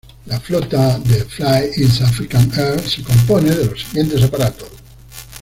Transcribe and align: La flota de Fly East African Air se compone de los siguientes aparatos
La 0.25 0.39
flota 0.39 0.97
de 0.97 1.25
Fly 1.25 1.73
East 1.77 2.01
African 2.01 2.41
Air 2.57 2.79
se 2.89 3.03
compone 3.03 3.51
de 3.51 3.65
los 3.67 3.81
siguientes 3.83 4.23
aparatos 4.23 4.67